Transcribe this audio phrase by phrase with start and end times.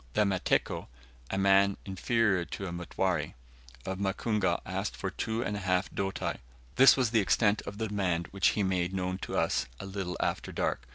[0.13, 0.87] The Mateko
[1.29, 3.35] (a man inferior to a Mutware)
[3.85, 6.39] of Mukungu asked for two and a half doti.
[6.75, 10.17] This was the extent of the demand, which he made known to us a little
[10.19, 10.87] after dark.